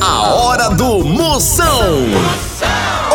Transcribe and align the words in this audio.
A 0.00 0.22
hora 0.22 0.70
do 0.70 1.04
Moção. 1.04 2.06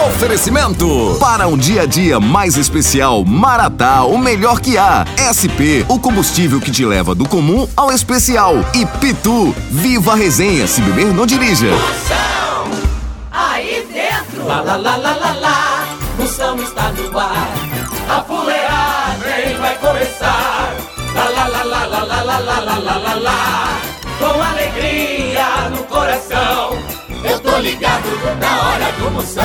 Oferecimento 0.08 1.18
para 1.20 1.48
um 1.48 1.58
dia 1.58 1.82
a 1.82 1.86
dia 1.86 2.20
mais 2.20 2.58
especial, 2.58 3.26
Maratá, 3.26 4.04
o 4.04 4.18
melhor 4.18 4.60
que 4.60 4.78
há. 4.78 5.04
SP, 5.18 5.84
o 5.90 6.00
combustível 6.00 6.62
que 6.62 6.70
te 6.70 6.86
leva 6.86 7.16
do 7.16 7.28
comum 7.28 7.68
ao 7.76 7.92
especial. 7.92 8.54
E 8.74 8.86
Pitu, 8.86 9.56
viva 9.72 10.12
a 10.12 10.16
resenha, 10.16 10.68
se 10.68 10.80
beber 10.82 11.14
não 11.14 11.26
dirija. 11.26 11.70
Aí 13.32 13.88
dentro, 13.92 14.46
lá 14.46 14.62
lá 14.62 14.76
lá 14.76 14.96
lá 14.96 15.16
lá 15.16 15.34
lá, 15.34 15.88
Moção 16.20 16.56
está 16.62 16.92
no 16.92 17.18
ar. 17.18 17.50
A 18.08 18.22
fuleagem 18.22 19.58
vai 19.60 19.76
começar. 19.78 20.35
Coração, 26.26 26.72
eu 27.24 27.40
tô 27.40 27.58
ligado 27.58 28.08
na 28.40 28.70
hora 28.70 28.92
do 28.94 29.12
Moção. 29.12 29.44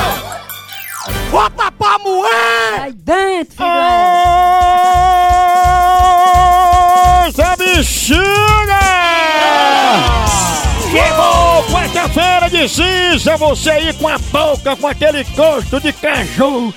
Bota 1.30 1.70
pra 1.72 1.98
moer! 1.98 2.82
Aí 2.82 2.92
dentro. 2.92 3.64
Essa 7.28 7.56
bexiga! 7.56 8.20
Chegou 10.90 11.64
quarta-feira 11.70 12.50
de 12.50 12.68
cinza, 12.68 13.36
você 13.36 13.70
aí 13.70 13.92
com 13.94 14.08
a 14.08 14.18
boca 14.18 14.76
com 14.76 14.86
aquele 14.88 15.24
gosto 15.24 15.80
de 15.80 15.92
caju, 15.92 16.74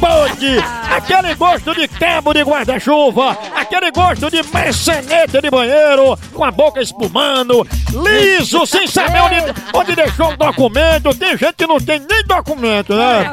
pode, 0.00 0.58
aquele 0.90 1.34
gosto 1.34 1.74
de 1.74 1.88
cabo 1.88 2.32
de 2.32 2.42
guarda-chuva, 2.42 3.36
aquele 3.54 3.90
gosto 3.90 4.30
de 4.30 4.42
maçaneta 4.42 5.40
de 5.40 5.50
banheiro, 5.50 6.18
com 6.32 6.44
a 6.44 6.50
boca 6.50 6.80
espumando, 6.80 7.66
liso, 7.92 8.66
sem 8.66 8.86
saber 8.86 9.20
onde, 9.20 9.36
onde 9.74 9.94
deixou 9.94 10.32
o 10.32 10.36
documento. 10.36 11.14
Tem 11.14 11.36
gente 11.36 11.54
que 11.54 11.66
não 11.66 11.78
tem 11.78 12.00
nem 12.00 12.24
documento, 12.24 12.94
né? 12.94 13.32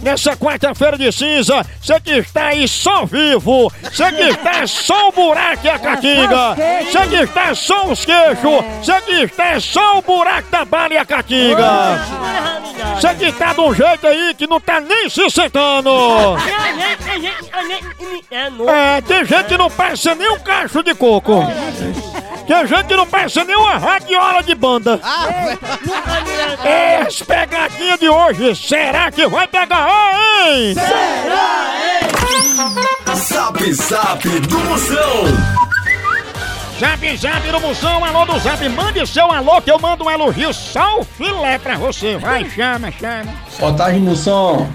Nessa 0.00 0.36
quarta-feira 0.36 0.96
de 0.96 1.10
cinza, 1.12 1.64
você 1.80 2.00
que 2.00 2.12
está 2.12 2.46
aí 2.46 2.66
só 2.66 3.04
vivo, 3.04 3.72
você 3.82 4.10
que 4.12 4.22
está 4.22 4.66
só 4.66 5.08
o 5.08 5.12
buraco 5.12 5.66
e 5.66 5.70
a 5.70 5.78
catinga, 5.78 6.54
você 6.90 7.08
que 7.08 7.16
está 7.16 7.54
só 7.54 7.86
os 7.86 8.04
queixos, 8.04 8.64
você 8.82 9.00
que 9.02 9.12
está 9.24 9.60
só 9.60 9.98
o 9.98 10.02
buraco 10.02 10.50
da 10.50 10.64
bala 10.64 10.94
e 10.94 10.96
a 10.96 11.04
catinga. 11.04 12.29
Você 13.00 13.14
que 13.14 13.32
tá 13.32 13.54
de 13.54 13.60
um 13.62 13.74
jeito 13.74 14.06
aí 14.06 14.34
que 14.34 14.46
não 14.46 14.60
tá 14.60 14.78
nem 14.78 15.08
se 15.08 15.30
sentando. 15.30 15.90
É, 18.68 19.00
tem 19.00 19.24
gente 19.24 19.46
que 19.46 19.56
não 19.56 19.70
passa 19.70 20.14
nem 20.14 20.30
um 20.30 20.38
cacho 20.38 20.82
de 20.82 20.94
coco. 20.94 21.42
Tem 22.46 22.66
gente 22.66 22.84
que 22.84 22.96
não 22.96 23.06
passa 23.06 23.42
nem 23.42 23.56
uma 23.56 23.78
radiola 23.78 24.42
de 24.42 24.54
banda. 24.54 25.00
É, 26.62 26.96
as 26.98 27.22
pegadinhas 27.22 27.98
de 27.98 28.10
hoje, 28.10 28.54
será 28.54 29.10
que 29.10 29.26
vai 29.28 29.48
pegar, 29.48 29.88
hein? 30.44 30.74
Zap 33.14 33.72
Zap 33.72 34.28
do 34.28 34.58
Moção. 34.58 35.69
Zap 36.80 37.16
Zap 37.18 37.52
no 37.52 37.60
Moção, 37.60 38.02
alô 38.02 38.24
do 38.24 38.38
Zap, 38.38 38.66
mande 38.70 39.06
seu 39.06 39.30
alô 39.30 39.60
que 39.60 39.70
eu 39.70 39.78
mando 39.78 40.02
um 40.02 40.10
elogio 40.10 40.50
só 40.54 40.98
o 40.98 41.04
filé 41.04 41.58
pra 41.58 41.76
você. 41.76 42.16
Vai, 42.16 42.48
chama, 42.48 42.90
chama. 42.90 43.34
Boa 43.58 43.74
tarde, 43.74 43.98
Moção. 43.98 44.66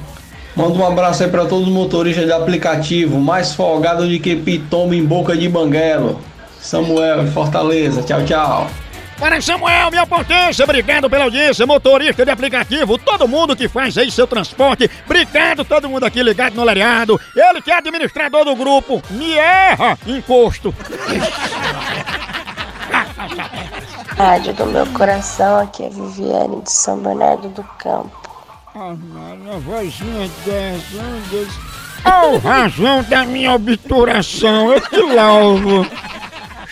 Manda 0.55 0.77
um 0.77 0.85
abraço 0.85 1.23
aí 1.23 1.31
pra 1.31 1.47
todos 1.47 1.67
os 1.67 1.73
motoristas 1.73 2.27
de 2.27 2.31
aplicativo, 2.31 3.19
mais 3.19 3.55
folgado 3.55 4.07
de 4.07 4.19
que 4.19 4.35
pitoma 4.35 4.95
em 4.95 5.03
boca 5.03 5.35
de 5.35 5.49
banguelo. 5.49 6.21
Samuel, 6.59 7.25
Fortaleza. 7.31 8.03
Tchau, 8.03 8.23
tchau. 8.23 8.67
Para 9.17 9.41
Samuel, 9.41 9.89
minha 9.89 10.05
potência, 10.05 10.63
obrigado 10.63 11.09
pela 11.09 11.23
audiência, 11.23 11.65
motorista 11.65 12.25
de 12.25 12.31
aplicativo, 12.31 12.97
todo 12.97 13.27
mundo 13.27 13.55
que 13.55 13.69
faz 13.69 13.97
aí 13.97 14.11
seu 14.11 14.27
transporte, 14.27 14.91
obrigado 15.05 15.63
todo 15.63 15.89
mundo 15.89 16.05
aqui 16.05 16.21
ligado 16.21 16.53
no 16.53 16.65
Lariado, 16.65 17.19
ele 17.33 17.61
que 17.61 17.71
é 17.71 17.77
administrador 17.77 18.43
do 18.43 18.53
grupo, 18.57 19.01
me 19.11 19.31
erra, 19.33 19.97
encosto. 20.05 20.75
Rádio 24.17 24.53
do 24.53 24.65
meu 24.67 24.85
coração, 24.87 25.59
aqui 25.59 25.83
é 25.83 25.89
Viviane 25.89 26.61
de 26.61 26.71
São 26.71 26.97
Bernardo 26.97 27.49
do 27.49 27.63
Campo. 27.77 28.11
Ah, 28.73 28.93
mano, 28.93 29.53
a 29.53 29.57
vozinha 29.57 30.29
dessa, 30.45 30.97
um 31.01 31.21
desse. 31.29 31.59
Oh, 32.05 32.37
razão 32.37 33.03
da 33.03 33.25
minha 33.25 33.53
obturação, 33.53 34.71
eu 34.71 34.81
te 34.81 34.99
louvo. 34.99 35.87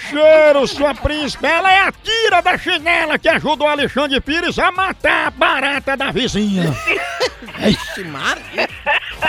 Cheiro, 0.10 0.68
sua 0.68 0.94
príncipe, 0.94 1.46
ela 1.46 1.72
é 1.72 1.88
a 1.88 1.92
tira 1.92 2.42
da 2.42 2.58
chinela 2.58 3.18
que 3.18 3.28
ajudou 3.30 3.68
Alexandre 3.68 4.22
Pires 4.22 4.60
a 4.60 4.72
matar 4.72 5.28
a 5.28 5.32
barata 5.32 5.98
da 5.98 6.12
vizinha. 6.12 6.72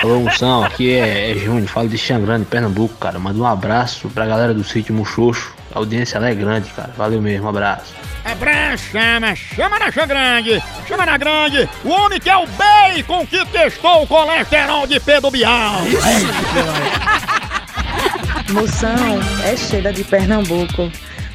Alô, 0.02 0.20
Moção, 0.20 0.64
aqui 0.64 0.92
é, 0.92 1.30
é 1.30 1.34
Júnior, 1.34 1.68
falo 1.68 1.88
de 1.88 1.96
Xangrande, 1.96 2.44
Pernambuco, 2.44 2.96
cara. 2.96 3.18
Manda 3.18 3.38
um 3.38 3.46
abraço 3.46 4.08
pra 4.10 4.26
galera 4.26 4.52
do 4.52 4.64
sítio 4.64 4.94
Muxoxo. 4.94 5.54
A 5.74 5.78
audiência 5.78 6.20
lá 6.20 6.30
é 6.30 6.34
grande, 6.34 6.70
cara. 6.70 6.92
Valeu 6.96 7.20
mesmo, 7.20 7.46
um 7.46 7.48
abraço. 7.48 7.92
Abraço, 8.24 8.84
chama, 8.92 9.34
chama 9.34 9.78
na 9.78 9.90
grande, 9.90 10.62
chama 10.88 11.04
na 11.04 11.18
grande, 11.18 11.68
o 11.84 11.90
homem 11.90 12.18
que 12.18 12.30
é 12.30 12.36
o 12.36 12.46
bacon 12.46 13.26
que 13.26 13.44
testou 13.46 14.02
o 14.02 14.06
colesterol 14.06 14.86
de 14.86 14.98
Pedro 14.98 15.30
Bial. 15.30 15.82
Moção, 18.50 19.20
é 19.44 19.54
Sheila 19.56 19.92
de 19.92 20.04
Pernambuco. 20.04 20.90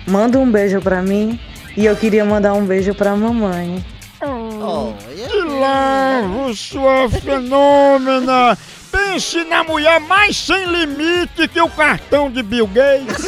Manda 0.07 0.39
um 0.39 0.49
beijo 0.49 0.81
pra 0.81 1.03
mim 1.03 1.39
e 1.78 1.85
eu 1.85 1.95
queria 1.95 2.25
mandar 2.25 2.53
um 2.53 2.66
beijo 2.66 2.95
pra 2.95 3.16
mamãe. 3.16 3.85
Que 4.19 5.41
lavo, 5.59 6.55
sua 6.55 7.07
fenômena! 7.09 8.57
Pense 8.91 9.44
na 9.44 9.63
mulher 9.63 10.00
mais 10.00 10.35
sem 10.38 10.66
limite 10.66 11.47
que 11.47 11.61
o 11.61 11.69
cartão 11.69 12.31
de 12.31 12.41
Bill 12.41 12.67
Gates. 12.67 13.25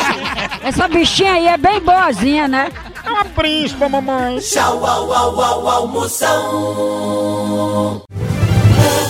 Essa 0.62 0.88
bichinha 0.88 1.32
aí 1.32 1.46
é 1.46 1.56
bem 1.56 1.80
boazinha, 1.80 2.48
né? 2.48 2.70
É 3.04 3.10
uma 3.10 3.24
príncipa, 3.24 3.88
mamãe. 3.88 4.38
Tchau, 4.38 4.84
au, 4.84 5.12
au, 5.12 5.40
au, 5.40 5.68
au, 5.68 5.88
Moção. 5.88 6.42
O 8.00 8.02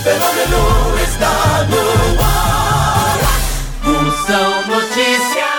fenômeno 0.03 0.99
está 1.01 1.63
no 1.69 2.21
ar. 2.21 2.45
Moção 3.83 4.67
Notícias. 4.67 5.55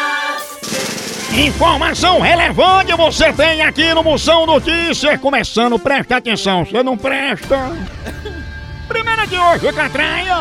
Informação 1.32 2.20
relevante 2.20 2.92
você 2.94 3.32
tem 3.32 3.62
aqui 3.62 3.94
no 3.94 4.02
Moção 4.02 4.44
Notícias. 4.46 5.20
Começando, 5.20 5.78
presta 5.78 6.16
atenção, 6.16 6.64
você 6.64 6.82
não 6.82 6.96
presta. 6.96 7.72
De 9.28 9.36
hoje, 9.36 9.72
Catraia. 9.72 10.36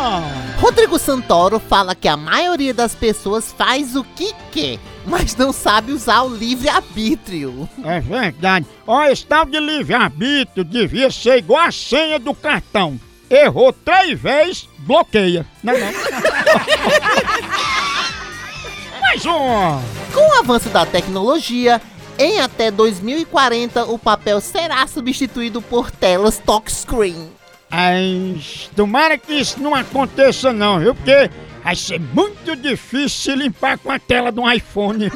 Rodrigo 0.60 1.00
Santoro 1.00 1.60
fala 1.60 1.96
que 1.96 2.08
a 2.08 2.16
maioria 2.16 2.72
das 2.74 2.94
pessoas 2.94 3.52
faz 3.52 3.96
o 3.96 4.04
que 4.04 4.32
quer, 4.52 4.78
mas 5.06 5.36
não 5.36 5.52
sabe 5.52 5.92
usar 5.92 6.22
o 6.22 6.30
livre-arbítrio. 6.30 7.68
É 7.84 8.00
verdade. 8.00 8.68
Ó, 8.86 9.04
esse 9.06 9.26
tal 9.26 9.46
de 9.46 9.60
livre-arbítrio 9.60 10.64
devia 10.64 11.10
ser 11.10 11.40
igual 11.40 11.64
a 11.64 11.72
senha 11.72 12.20
do 12.20 12.36
cartão. 12.36 13.00
Errou 13.30 13.74
três 13.74 14.20
vezes, 14.20 14.70
bloqueia. 14.80 15.46
Não, 15.64 15.74
é 15.74 15.80
não. 15.80 15.92
Mais 19.02 19.26
um. 19.26 19.82
Com 20.14 20.30
o 20.30 20.40
avanço 20.40 20.70
da 20.70 20.86
tecnologia, 20.86 21.82
em 22.20 22.40
até 22.40 22.70
2040 22.70 23.86
o 23.86 23.98
papel 23.98 24.40
será 24.40 24.86
substituído 24.86 25.60
por 25.62 25.90
telas 25.90 26.38
touchscreen. 26.38 27.32
Ai, 27.70 28.38
tomara 28.76 29.18
que 29.18 29.34
isso 29.34 29.60
não 29.62 29.74
aconteça 29.76 30.54
não, 30.54 30.80
viu? 30.80 30.96
Porque 30.96 31.30
vai 31.64 31.76
ser 31.76 32.00
muito 32.00 32.56
difícil 32.56 33.10
se 33.10 33.36
limpar 33.36 33.78
com 33.78 33.92
a 33.92 34.00
tela 34.00 34.32
de 34.32 34.40
um 34.40 34.52
iPhone. 34.52 35.12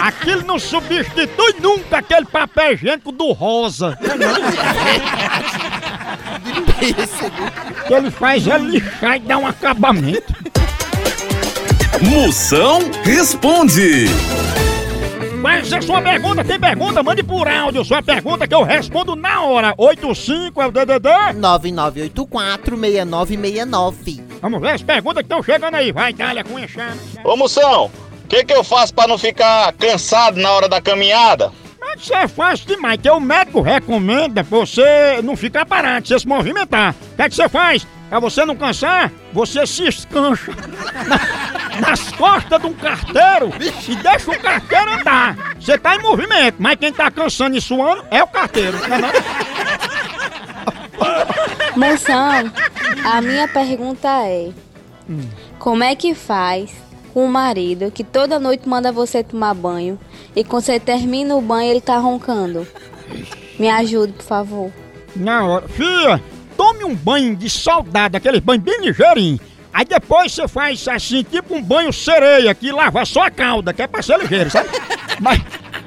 Aquilo 0.00 0.42
não 0.44 0.58
substitui 0.58 1.54
nunca 1.60 1.98
aquele 1.98 2.26
papel 2.26 2.72
higiênico 2.72 3.12
do 3.12 3.32
rosa. 3.32 3.98
que 7.86 7.94
ele 7.94 8.10
faz 8.10 8.46
é 8.46 8.58
lixar 8.58 9.16
e 9.16 9.20
dar 9.20 9.38
um 9.38 9.46
acabamento. 9.46 10.34
Moção 12.00 12.80
responde. 13.04 14.06
Mas 15.42 15.72
a 15.72 15.82
sua 15.82 16.00
pergunta, 16.00 16.44
tem 16.44 16.58
pergunta? 16.58 17.02
Mande 17.02 17.24
por 17.24 17.48
áudio 17.48 17.84
sua 17.84 18.00
pergunta 18.00 18.46
que 18.46 18.54
eu 18.54 18.62
respondo 18.62 19.16
na 19.16 19.42
hora. 19.42 19.74
85 19.76 20.62
é 20.62 20.66
o 20.68 20.70
DDD. 20.70 21.08
99846969. 21.40 24.22
Vamos 24.40 24.60
ver 24.60 24.70
as 24.70 24.84
perguntas 24.84 25.16
que 25.16 25.24
estão 25.24 25.42
chegando 25.42 25.74
aí. 25.74 25.90
Vai, 25.90 26.12
Dália, 26.12 26.44
com 26.44 26.60
enxame. 26.60 27.00
Ô 27.24 27.36
Moção, 27.36 27.90
o 28.24 28.28
que, 28.28 28.44
que 28.44 28.52
eu 28.52 28.62
faço 28.62 28.94
pra 28.94 29.08
não 29.08 29.18
ficar 29.18 29.72
cansado 29.72 30.40
na 30.40 30.52
hora 30.52 30.68
da 30.68 30.80
caminhada? 30.80 31.50
Mas 31.80 32.02
Isso 32.02 32.14
é 32.14 32.28
fácil 32.28 32.68
demais, 32.68 33.00
que 33.00 33.10
o 33.10 33.18
médico 33.18 33.60
recomenda 33.60 34.44
você 34.44 35.20
não 35.24 35.36
ficar 35.36 35.66
parado, 35.66 36.06
você 36.06 36.20
se 36.20 36.28
movimentar. 36.28 36.94
O 37.14 37.16
que 37.16 37.22
é 37.22 37.28
que 37.28 37.34
você 37.34 37.48
faz? 37.48 37.84
Pra 38.12 38.20
você 38.20 38.44
não 38.44 38.54
cansar, 38.54 39.10
você 39.32 39.66
se 39.66 39.88
escancha. 39.88 40.52
nas 41.80 42.12
costas 42.12 42.60
de 42.60 42.66
um 42.66 42.74
carteiro 42.74 43.50
e 43.88 43.96
deixa 43.96 44.30
o 44.30 44.38
carteiro 44.38 44.92
andar. 45.00 45.54
Você 45.58 45.78
tá 45.78 45.96
em 45.96 46.02
movimento, 46.02 46.56
mas 46.58 46.76
quem 46.78 46.92
tá 46.92 47.10
cansando 47.10 47.56
e 47.56 47.60
suando 47.62 48.04
é 48.10 48.22
o 48.22 48.26
carteiro. 48.26 48.76
Não 48.86 48.96
é 48.96 49.00
não? 49.00 49.08
Moção, 51.74 52.52
a 53.02 53.22
minha 53.22 53.48
pergunta 53.48 54.08
é: 54.26 54.50
como 55.58 55.82
é 55.82 55.96
que 55.96 56.14
faz 56.14 56.70
com 57.14 57.24
o 57.24 57.32
marido 57.32 57.90
que 57.90 58.04
toda 58.04 58.38
noite 58.38 58.68
manda 58.68 58.92
você 58.92 59.24
tomar 59.24 59.54
banho 59.54 59.98
e 60.36 60.44
quando 60.44 60.64
você 60.64 60.78
termina 60.78 61.34
o 61.34 61.40
banho 61.40 61.70
ele 61.70 61.80
tá 61.80 61.96
roncando? 61.96 62.68
Me 63.58 63.70
ajude, 63.70 64.12
por 64.12 64.24
favor. 64.24 64.70
Na 65.16 65.46
hora. 65.46 65.66
Fia, 65.66 66.20
tome 66.62 66.84
um 66.84 66.94
banho 66.94 67.34
de 67.34 67.50
soldado, 67.50 68.16
aquele 68.16 68.40
banho 68.40 68.60
bem 68.60 68.80
ligeirinho. 68.82 69.40
Aí 69.72 69.84
depois 69.84 70.32
você 70.32 70.46
faz 70.46 70.86
assim, 70.86 71.24
tipo 71.24 71.56
um 71.56 71.62
banho 71.62 71.92
sereia, 71.92 72.54
que 72.54 72.70
lava 72.70 73.04
só 73.04 73.22
a 73.24 73.30
cauda, 73.32 73.72
que 73.72 73.82
é 73.82 73.88
pra 73.88 74.00
ser 74.00 74.16
ligeiro, 74.20 74.48
sabe? 74.48 74.68
Mas 75.18 75.40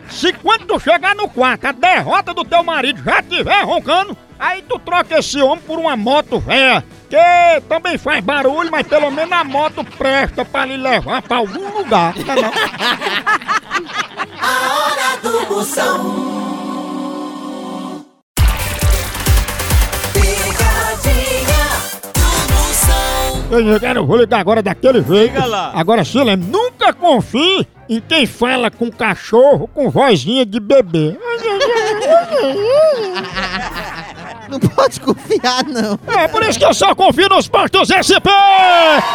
se 0.10 0.34
quando 0.34 0.66
tu 0.66 0.78
chegar 0.78 1.16
no 1.16 1.30
quarto, 1.30 1.68
a 1.68 1.72
derrota 1.72 2.34
do 2.34 2.44
teu 2.44 2.62
marido 2.62 3.02
já 3.02 3.22
estiver 3.22 3.64
roncando, 3.64 4.18
aí 4.38 4.62
tu 4.64 4.78
troca 4.78 5.18
esse 5.18 5.42
homem 5.42 5.64
por 5.66 5.80
uma 5.80 5.96
moto 5.96 6.40
velha, 6.40 6.84
que 7.10 7.62
também 7.70 7.98
faz 7.98 8.22
barulho, 8.22 8.70
mas 8.70 8.86
pelo 8.86 9.10
menos 9.12 9.32
a 9.32 9.44
moto 9.46 9.82
presta 9.98 10.44
pra 10.44 10.66
lhe 10.66 10.76
levar 10.76 11.22
pra 11.22 11.38
algum 11.38 11.78
lugar. 11.78 12.14
Não 12.18 12.34
é 12.34 12.42
não? 12.42 12.52
A 14.42 14.74
hora 14.74 15.18
do 15.22 15.56
Moção. 15.56 16.35
Eu 23.60 23.80
quero, 23.80 24.06
vou 24.06 24.18
ligar 24.18 24.40
agora 24.40 24.62
daquele 24.62 25.02
jeito. 25.02 25.34
Liga 25.34 25.46
lá. 25.46 25.72
Agora 25.74 26.04
se 26.04 26.18
nunca 26.36 26.94
confie 26.94 27.66
em 27.88 28.02
quem 28.02 28.26
fala 28.26 28.72
com 28.72 28.92
cachorro 28.92 29.70
com 29.74 29.90
vozinha 29.90 30.46
de 30.46 30.60
bebê. 30.60 31.18
Não 34.56 34.70
pode 34.70 35.02
confiar, 35.02 35.64
não. 35.66 36.00
É 36.08 36.28
por 36.28 36.42
isso 36.44 36.58
que 36.58 36.64
eu 36.64 36.74
só 36.74 36.96
confio 36.96 37.28
nos 37.28 37.48
postos 37.48 37.90
SP! 37.92 38.30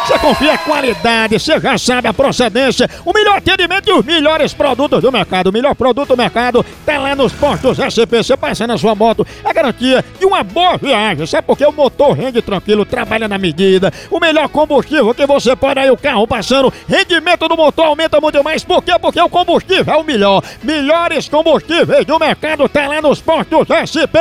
Você 0.05 0.19
confia 0.19 0.53
a 0.53 0.57
qualidade, 0.59 1.39
você 1.39 1.59
já 1.59 1.77
sabe 1.77 2.07
a 2.07 2.13
procedência, 2.13 2.87
o 3.03 3.11
melhor 3.11 3.37
atendimento 3.37 3.89
e 3.89 3.93
os 3.93 4.05
melhores 4.05 4.53
produtos 4.53 5.01
do 5.01 5.11
mercado. 5.11 5.47
O 5.47 5.51
melhor 5.53 5.73
produto 5.73 6.09
do 6.09 6.17
mercado 6.17 6.63
tá 6.85 6.99
lá 6.99 7.15
nos 7.15 7.33
postos 7.33 7.79
SP. 7.81 8.21
Você 8.21 8.37
passa 8.37 8.67
na 8.67 8.77
sua 8.77 8.93
moto, 8.93 9.25
é 9.43 9.51
garantia 9.51 10.05
de 10.19 10.25
uma 10.25 10.43
boa 10.43 10.77
viagem. 10.77 11.25
Sabe 11.25 11.47
por 11.47 11.57
quê? 11.57 11.65
O 11.65 11.71
motor 11.71 12.11
rende 12.11 12.41
tranquilo, 12.41 12.85
trabalha 12.85 13.27
na 13.27 13.37
medida. 13.37 13.91
O 14.09 14.19
melhor 14.19 14.47
combustível 14.49 15.13
que 15.13 15.25
você 15.25 15.55
pode 15.55 15.79
aí, 15.79 15.89
o 15.89 15.97
carro 15.97 16.27
passando, 16.27 16.71
rendimento 16.87 17.47
do 17.47 17.57
motor 17.57 17.85
aumenta 17.85 18.21
muito 18.21 18.43
mais. 18.43 18.63
Por 18.63 18.83
quê? 18.83 18.93
Porque 18.99 19.19
o 19.19 19.29
combustível 19.29 19.93
é 19.93 19.97
o 19.97 20.03
melhor. 20.03 20.43
Melhores 20.63 21.27
combustíveis 21.27 22.05
do 22.05 22.19
mercado 22.19 22.69
tá 22.69 22.87
lá 22.87 23.01
nos 23.01 23.21
postos 23.21 23.67
SP. 23.71 24.19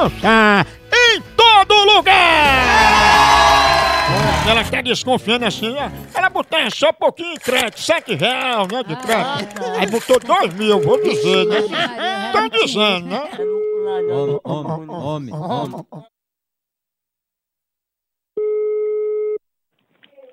Confiança 0.00 0.66
em 0.92 1.20
todo 1.36 1.74
lugar! 1.94 2.14
Ela 4.48 4.64
tá 4.64 4.80
desconfiando 4.80 5.44
assim, 5.44 5.76
ó. 5.76 5.90
Ela 6.16 6.30
botar 6.30 6.70
só 6.70 6.88
um 6.88 6.94
pouquinho 6.94 7.34
em 7.34 7.38
crédito, 7.38 7.80
7 7.80 8.14
reais, 8.14 8.68
né, 8.68 8.82
de 8.82 8.96
crédito. 8.96 9.62
Aí 9.78 9.86
botou 9.86 10.18
2 10.18 10.54
mil, 10.54 10.80
vou 10.80 11.02
dizer, 11.02 11.44
né? 11.46 11.60
Tô 12.32 12.48
dizendo, 12.48 13.06
né? 13.08 13.28
Homem, 14.18 14.40
homem, 14.44 14.90
homem, 14.90 15.34
homem. 15.34 15.86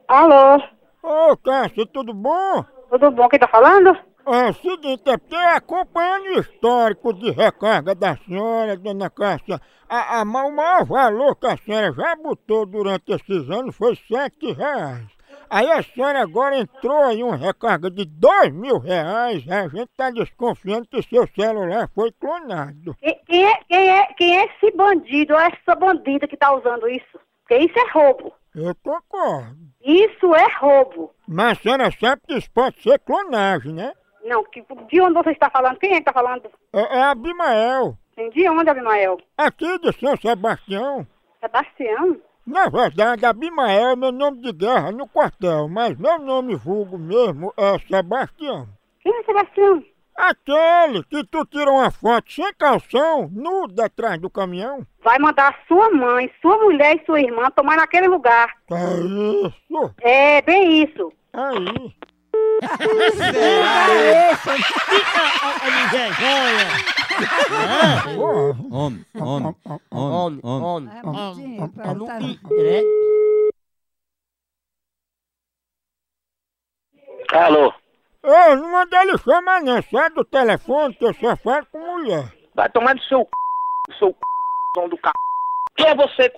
Alô? 0.07 0.63
Ô, 1.03 1.37
Cássio, 1.37 1.85
tudo 1.87 2.13
bom? 2.13 2.63
Tudo 2.89 3.11
bom? 3.11 3.27
Quem 3.27 3.39
tá 3.39 3.47
falando? 3.47 3.97
É 4.27 4.49
o 4.49 4.53
seguinte, 4.53 5.07
é 5.07 5.17
porque 5.17 5.35
acompanhando 5.35 6.25
o 6.29 6.39
histórico 6.39 7.13
de 7.13 7.29
recarga 7.29 7.93
da 7.93 8.17
senhora, 8.17 8.75
dona 8.75 9.07
Cássia, 9.07 9.61
a, 9.87 10.19
a, 10.19 10.23
o 10.23 10.51
maior 10.51 10.83
valor 10.83 11.35
que 11.35 11.45
a 11.45 11.55
senhora 11.57 11.93
já 11.93 12.15
botou 12.15 12.65
durante 12.65 13.11
esses 13.11 13.49
anos 13.51 13.75
foi 13.75 13.95
7 13.95 14.51
reais. 14.53 15.05
Aí 15.47 15.71
a 15.71 15.83
senhora 15.83 16.21
agora 16.21 16.57
entrou 16.57 17.11
em 17.11 17.21
uma 17.21 17.35
recarga 17.35 17.91
de 17.91 18.03
2 18.03 18.51
mil 18.51 18.79
reais, 18.79 19.47
a 19.47 19.67
gente 19.67 19.91
tá 19.95 20.09
desconfiando 20.09 20.87
que 20.87 21.03
seu 21.03 21.27
celular 21.27 21.87
foi 21.93 22.11
clonado. 22.13 22.95
Quem, 22.99 23.19
quem 23.27 23.45
é, 23.45 23.59
quem, 23.69 23.89
é, 23.91 24.05
quem 24.17 24.37
é 24.37 24.45
esse 24.45 24.75
bandido 24.75 25.33
ou 25.33 25.39
essa 25.39 25.75
bandida 25.75 26.27
que 26.27 26.35
tá 26.35 26.51
usando 26.55 26.89
isso? 26.89 27.19
Porque 27.41 27.63
isso 27.63 27.77
é 27.77 27.91
roubo. 27.91 28.33
Eu 28.55 28.73
concordo. 28.83 29.55
Isso 29.83 30.33
é 30.33 30.47
roubo. 30.59 31.11
Mas 31.27 31.59
a 31.59 31.61
senhora 31.61 31.91
sabe 31.91 32.23
que 32.27 32.33
isso 32.33 32.49
pode 32.51 32.81
ser 32.81 32.97
clonagem, 32.99 33.71
né? 33.71 33.93
Não, 34.25 34.43
que, 34.43 34.61
de 34.89 35.01
onde 35.01 35.13
você 35.13 35.31
está 35.31 35.49
falando? 35.51 35.77
Quem 35.77 35.93
é 35.93 35.97
que 35.99 36.05
tá 36.05 36.11
falando? 36.13 36.49
É, 36.73 36.97
é 36.97 37.03
Abimael, 37.03 37.95
De 38.33 38.49
onde, 38.49 38.69
Abimael? 38.69 39.17
aqui 39.37 39.77
de 39.79 39.91
São 39.99 40.17
Sebastião. 40.17 41.05
Sebastião? 41.39 42.17
Na 42.45 42.67
verdade, 42.69 43.25
Abimael 43.25 43.89
é 43.91 43.95
meu 43.95 44.11
nome 44.11 44.41
de 44.41 44.51
guerra 44.51 44.91
no 44.91 45.07
quartel, 45.07 45.67
mas 45.69 45.95
meu 45.97 46.19
nome 46.19 46.55
vulgo 46.55 46.97
mesmo 46.97 47.53
é 47.55 47.77
Sebastião. 47.87 48.67
Quem 49.01 49.15
é 49.15 49.23
Sebastião? 49.23 49.83
Aquele 50.15 51.03
que 51.03 51.23
tu 51.25 51.45
tira 51.45 51.69
uma 51.69 51.91
foto 51.91 52.31
sem 52.31 52.51
calção, 52.53 53.29
nudo 53.31 53.79
atrás 53.81 54.19
do 54.19 54.29
caminhão. 54.29 54.87
Vai 55.03 55.19
mandar 55.19 55.59
sua 55.67 55.91
mãe, 55.91 56.31
sua 56.41 56.57
mulher 56.57 56.95
e 56.95 57.05
sua 57.05 57.19
irmã 57.19 57.49
tomar 57.51 57.75
naquele 57.75 58.07
lugar. 58.07 58.55
É 58.71 59.45
isso. 59.47 59.93
É, 60.01 60.41
bem 60.41 60.83
isso. 60.83 61.11
Aí. 61.33 61.93
Homem, 68.71 69.05
homem, 69.15 69.55
homem, 69.91 70.39
homem. 70.43 70.89
Alô? 77.31 77.73
Ô, 78.23 78.55
não 78.55 78.71
manda 78.71 79.01
ele 79.01 79.17
chamar 79.17 79.61
não, 79.61 79.81
sai 79.83 80.09
do 80.11 80.23
telefone 80.25 80.95
que 80.95 81.05
eu 81.05 81.13
só 81.13 81.35
falo 81.37 81.65
com 81.71 81.79
mulher. 81.79 82.33
Vai 82.53 82.69
tomar 82.69 82.95
no 82.95 83.01
seu 83.03 83.21
c... 83.21 83.97
seu 83.99 84.09
c... 84.09 84.87
do 84.87 84.95
c... 84.95 85.01
Quem 85.75 85.87
é 85.87 85.95
você, 85.95 86.23
c... 86.23 86.33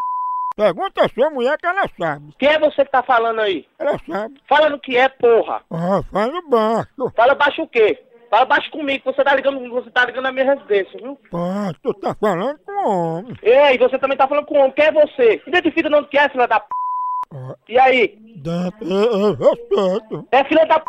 Pergunta 0.57 1.05
a 1.05 1.09
sua 1.09 1.29
mulher 1.29 1.55
que 1.59 1.67
ela 1.67 1.87
sabe. 1.99 2.33
Quem 2.39 2.49
é 2.49 2.57
você 2.57 2.83
que 2.83 2.91
tá 2.91 3.03
falando 3.03 3.41
aí? 3.41 3.63
Ela 3.77 3.95
sabe. 4.09 4.41
Fala 4.49 4.71
no 4.71 4.79
que 4.79 4.97
é, 4.97 5.07
porra. 5.07 5.61
Ah, 5.69 6.01
fala 6.11 6.41
baixo. 6.49 7.13
Fala 7.15 7.35
baixo 7.35 7.61
o 7.61 7.67
quê? 7.67 8.03
Fala 8.31 8.43
baixo 8.43 8.71
comigo, 8.71 9.03
você 9.05 9.23
tá 9.23 9.35
ligando, 9.35 9.69
você 9.69 9.91
tá 9.91 10.03
ligando 10.03 10.23
na 10.23 10.31
minha 10.31 10.55
residência, 10.55 10.99
viu? 10.99 11.15
Pá, 11.31 11.71
tu 11.83 11.93
tá 11.93 12.15
falando 12.19 12.59
com 12.65 12.89
homem. 12.89 13.35
Ei, 13.43 13.77
você 13.77 13.99
também 13.99 14.17
tá 14.17 14.27
falando 14.27 14.47
com 14.47 14.57
homem. 14.57 14.71
Quem 14.71 14.85
é 14.85 14.91
você? 14.91 15.41
Identifica 15.45 15.89
não 15.91 16.03
que 16.03 16.17
é, 16.17 16.27
filha 16.27 16.47
da 16.47 16.59
p... 16.59 16.67
E 17.69 17.79
aí? 17.79 18.17
Dentro, 18.37 18.83
eu, 18.83 19.11
eu 19.11 19.33
respeito. 19.35 20.27
É 20.31 20.43
filha 20.43 20.65
da 20.65 20.79
p... 20.79 20.85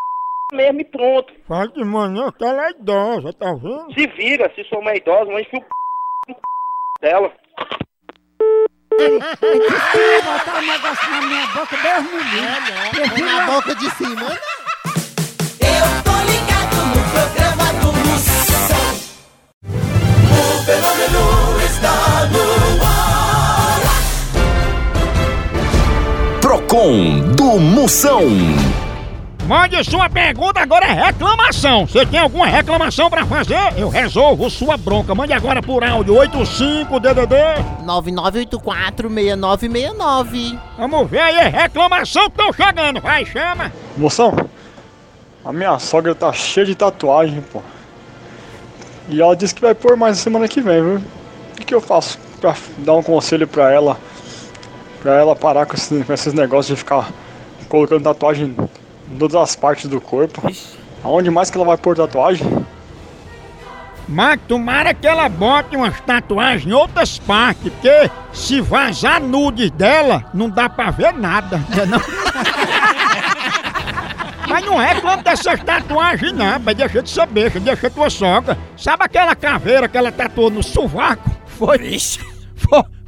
mesmo 0.55 0.81
e 0.81 0.85
pronto. 0.85 1.33
Fala 1.47 1.69
de 1.69 1.85
manhã 1.85 2.33
que 2.33 2.45
ela 2.45 2.69
é 2.69 2.71
idosa, 2.71 3.33
tá 3.35 3.53
vendo? 3.53 3.93
Se 3.93 4.07
vira, 4.17 4.51
se 4.55 4.65
sou 4.65 4.81
uma 4.81 4.97
idosa, 4.97 5.31
mas 5.31 5.43
enfia 5.43 5.61
o 5.61 5.63
p... 5.63 5.69
no 6.29 6.35
p... 6.35 6.41
dela. 7.03 7.33
Ele 8.99 9.21
disse 9.21 10.23
botar 10.25 10.59
um 10.59 10.67
negócio 10.67 11.11
na 11.11 11.21
minha 11.23 11.47
boca, 11.47 11.76
Deus 11.76 12.05
me 12.12 12.19
livre. 12.25 13.23
Na 13.23 13.47
boca 13.47 13.75
de 13.76 13.90
cima. 13.93 14.38
Eu 15.61 16.02
tô 16.02 16.17
ligado 16.31 16.76
no 16.87 17.00
programa 17.12 17.67
do 17.81 17.93
Moção. 17.93 18.85
O 20.33 20.62
fenômeno 20.64 21.25
está 21.64 21.97
no 22.33 22.45
ar. 22.85 23.81
Procon 26.40 27.21
do 27.37 27.59
Moção. 27.61 28.26
Mande 29.49 29.83
sua 29.83 30.11
pergunta, 30.11 30.61
agora 30.61 30.85
é 30.85 30.93
reclamação. 30.93 31.87
Você 31.87 32.05
tem 32.05 32.21
alguma 32.21 32.47
reclamação 32.47 33.09
pra 33.09 33.25
fazer? 33.25 33.57
Eu 33.78 33.88
resolvo 33.88 34.50
sua 34.50 34.76
bronca. 34.76 35.14
Mande 35.14 35.33
agora 35.33 35.62
por 35.62 35.83
áudio 35.83 36.17
85DDD. 36.17 37.35
99846969. 37.87 40.59
Vamos 40.76 41.11
ver 41.11 41.21
aí, 41.21 41.49
reclamação 41.49 42.25
que 42.28 42.43
estão 42.43 42.52
chegando. 42.52 43.00
Vai, 43.00 43.25
chama. 43.25 43.73
Moção, 43.97 44.37
a 45.43 45.50
minha 45.50 45.78
sogra 45.78 46.14
tá 46.14 46.31
cheia 46.31 46.67
de 46.67 46.75
tatuagem, 46.75 47.40
pô. 47.50 47.62
E 49.09 49.23
ela 49.23 49.35
disse 49.35 49.55
que 49.55 49.62
vai 49.62 49.75
pôr 49.75 49.97
mais 49.97 50.19
na 50.19 50.23
semana 50.23 50.47
que 50.47 50.61
vem, 50.61 50.83
viu? 50.83 50.97
O 50.97 51.57
que, 51.57 51.64
que 51.64 51.75
eu 51.75 51.81
faço 51.81 52.19
pra 52.38 52.55
dar 52.78 52.93
um 52.97 53.02
conselho 53.02 53.49
pra 53.49 53.73
ela? 53.73 53.97
Pra 55.00 55.14
ela 55.14 55.35
parar 55.35 55.64
com, 55.64 55.75
esse- 55.75 56.05
com 56.05 56.12
esses 56.12 56.35
negócios 56.35 56.76
de 56.76 56.78
ficar 56.85 57.09
colocando 57.71 58.02
tatuagem 58.05 58.49
em 58.49 58.52
todas 59.19 59.37
as 59.37 59.57
partes 59.57 59.88
do 59.88 60.00
corpo. 60.00 60.43
Aonde 61.03 61.31
mais 61.31 61.50
que 61.50 61.57
ela 61.57 61.67
vai 61.67 61.77
pôr 61.77 61.97
tatuagem? 61.97 62.67
Mas 64.09 64.41
tomara 64.49 64.95
que 64.95 65.07
ela 65.07 65.29
bote 65.29 65.77
umas 65.77 66.00
tatuagens 66.00 66.67
em 66.67 66.73
outras 66.73 67.19
partes, 67.19 67.71
porque 67.71 68.11
se 68.33 68.61
vazar 68.61 69.21
nudes 69.21 69.71
dela, 69.71 70.25
não 70.33 70.49
dá 70.49 70.69
pra 70.69 70.91
ver 70.91 71.12
nada, 71.12 71.59
né 71.69 71.85
não? 71.87 72.00
Mas 74.49 74.65
não 74.65 74.79
reclama 74.79 75.23
dessas 75.23 75.62
tatuagens, 75.62 76.33
não, 76.33 76.47
rapaz. 76.47 76.75
Deixa 76.75 77.03
de 77.03 77.11
ser 77.11 77.27
besta, 77.27 77.61
deixa 77.61 77.91
tua 77.91 78.09
sogra. 78.09 78.57
Sabe 78.79 79.05
aquela 79.05 79.37
caveira 79.37 79.87
que 79.87 79.99
ela 79.99 80.11
tatuou 80.11 80.49
no 80.49 80.62
sovaco? 80.62 81.31
Foi. 81.47 81.79
Foi, 81.79 82.38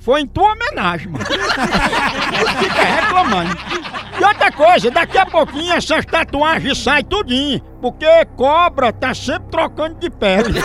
foi 0.00 0.22
em 0.22 0.26
tua 0.26 0.52
homenagem, 0.52 1.08
mano. 1.08 1.24
Fica 1.24 2.82
reclamando. 2.82 3.56
E 4.18 4.24
outra 4.24 4.50
coisa, 4.50 4.90
daqui 4.90 5.18
a 5.18 5.26
pouquinho 5.26 5.72
essas 5.74 6.04
tatuagens 6.06 6.78
saem 6.78 7.04
tudinho. 7.04 7.60
Porque 7.80 8.06
cobra 8.36 8.92
tá 8.92 9.14
sempre 9.14 9.50
trocando 9.50 9.94
de 10.00 10.10
pele. 10.10 10.60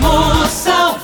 Moção 0.00 0.98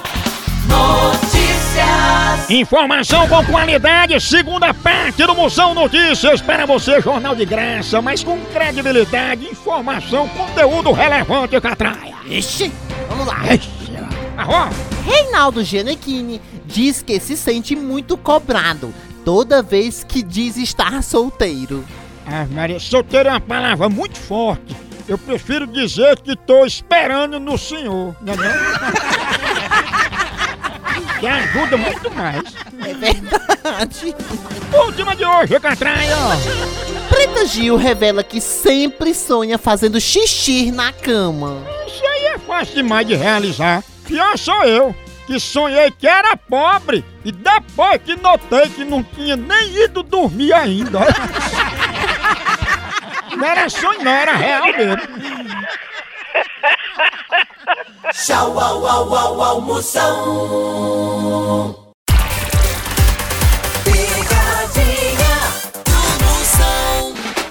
Notícias. 0.66 2.50
Informação 2.50 3.28
com 3.28 3.44
qualidade, 3.46 4.20
segunda 4.20 4.74
parte 4.74 5.24
do 5.24 5.34
Moção 5.34 5.74
Notícias 5.74 6.40
para 6.40 6.66
você, 6.66 7.00
jornal 7.00 7.34
de 7.34 7.44
graça, 7.44 8.00
mas 8.02 8.22
com 8.22 8.38
credibilidade, 8.46 9.46
informação, 9.46 10.28
conteúdo 10.28 10.92
relevante, 10.92 11.60
Catraia. 11.60 12.11
Ixi, 12.26 12.72
vamos 13.08 13.26
lá. 13.26 13.36
Arro. 14.36 14.74
Reinaldo 15.04 15.62
Gianecchini 15.62 16.40
diz 16.64 17.02
que 17.02 17.20
se 17.20 17.36
sente 17.36 17.76
muito 17.76 18.16
cobrado 18.16 18.94
toda 19.24 19.62
vez 19.62 20.04
que 20.04 20.22
diz 20.22 20.56
estar 20.56 21.02
solteiro. 21.02 21.84
Ah, 22.26 22.46
Maria, 22.50 22.78
solteiro 22.78 23.28
é 23.28 23.32
uma 23.32 23.40
palavra 23.40 23.88
muito 23.88 24.18
forte. 24.18 24.76
Eu 25.08 25.18
prefiro 25.18 25.66
dizer 25.66 26.18
que 26.20 26.36
tô 26.36 26.64
esperando 26.64 27.40
no 27.40 27.58
senhor, 27.58 28.14
né 28.22 28.32
que 31.18 31.26
ajuda 31.26 31.76
muito 31.76 32.10
mais. 32.12 32.42
É 32.84 32.94
verdade. 32.94 34.14
Última 34.72 35.14
de 35.14 35.24
hoje, 35.24 35.60
Catraia. 35.60 36.16
Preta 37.08 37.46
Gil 37.46 37.76
revela 37.76 38.24
que 38.24 38.40
sempre 38.40 39.12
sonha 39.12 39.58
fazendo 39.58 40.00
xixi 40.00 40.72
na 40.72 40.92
cama. 40.92 41.62
Fácil 42.52 42.74
demais 42.74 43.06
de 43.06 43.14
realizar. 43.14 43.82
Pior 44.06 44.36
sou 44.36 44.62
eu, 44.64 44.94
que 45.26 45.40
sonhei 45.40 45.90
que 45.90 46.06
era 46.06 46.36
pobre 46.36 47.02
e 47.24 47.32
depois 47.32 47.96
que 48.04 48.14
notei 48.14 48.68
que 48.68 48.84
não 48.84 49.02
tinha 49.02 49.36
nem 49.36 49.84
ido 49.84 50.02
dormir 50.02 50.52
ainda. 50.52 51.00
Não 53.34 53.46
era 53.46 53.66
sonho, 53.70 54.04
não, 54.04 54.12
era 54.12 54.36
real 54.36 54.66
mesmo. 54.66 55.02
Tchau, 58.12 58.60
au, 58.60 58.86
au, 58.86 59.14
au, 59.14 59.40
au, 59.40 59.62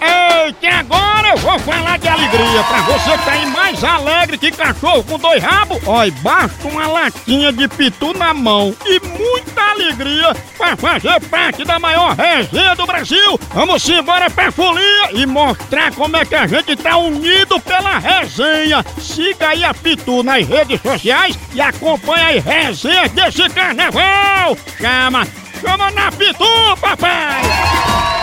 Eita, 0.01 0.79
agora 0.79 1.29
eu 1.29 1.37
vou 1.37 1.59
falar 1.59 1.99
de 1.99 2.07
alegria. 2.07 2.63
Pra 2.63 2.81
você 2.81 3.11
que 3.11 3.25
tá 3.25 3.31
aí 3.33 3.45
mais 3.45 3.83
alegre 3.83 4.37
que 4.37 4.51
cachorro 4.51 5.03
com 5.03 5.19
dois 5.19 5.43
rabos, 5.43 5.77
ó, 5.85 6.01
basta 6.21 6.67
uma 6.67 6.87
latinha 6.87 7.53
de 7.53 7.67
pitu 7.67 8.11
na 8.17 8.33
mão 8.33 8.75
e 8.85 8.99
muita 8.99 9.61
alegria 9.61 10.35
pra 10.57 10.75
fazer 10.75 11.21
parte 11.29 11.63
da 11.63 11.77
maior 11.77 12.15
resenha 12.15 12.75
do 12.75 12.85
Brasil. 12.87 13.39
Vamos 13.53 13.87
embora 13.87 14.29
pra 14.29 14.51
folia 14.51 15.11
e 15.11 15.25
mostrar 15.25 15.93
como 15.93 16.17
é 16.17 16.25
que 16.25 16.35
a 16.35 16.47
gente 16.47 16.75
tá 16.75 16.97
unido 16.97 17.59
pela 17.59 17.99
resenha. 17.99 18.83
Siga 18.99 19.49
aí 19.49 19.63
a 19.63 19.73
Pitu 19.73 20.23
nas 20.23 20.47
redes 20.47 20.81
sociais 20.81 21.37
e 21.53 21.61
acompanha 21.61 22.37
as 22.37 22.43
resenhas 22.43 23.11
desse 23.11 23.47
carnaval. 23.49 24.57
Chama, 24.79 25.27
chama 25.61 25.91
na 25.91 26.11
Pitu, 26.11 26.77
papai! 26.79 28.20